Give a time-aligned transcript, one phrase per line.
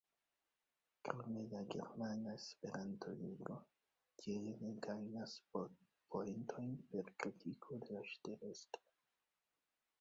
[1.09, 3.59] Krome la Germana Esperanto-Ligo
[4.23, 8.87] tiele ne gajnas poentojn per kritiko de la ŝtatestro.